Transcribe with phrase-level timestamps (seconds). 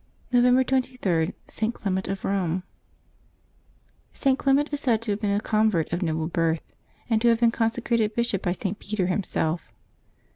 [0.31, 1.73] November 23.— ST.
[1.75, 2.63] CLEMENT OF ROME
[4.15, 4.35] ^T.
[4.35, 6.63] Clement is said to have been a convert of noble birth,
[7.07, 8.79] and to have been consecrated bishop by St.
[8.79, 9.71] Peter himself.